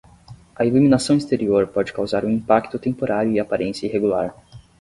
A 0.55 0.65
iluminação 0.65 1.15
exterior 1.15 1.67
pode 1.67 1.93
causar 1.93 2.25
um 2.25 2.29
impacto 2.31 2.79
temporário 2.79 3.31
e 3.33 3.39
aparência 3.39 3.85
irregular. 3.85 4.35